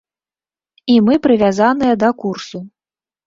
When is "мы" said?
1.09-1.17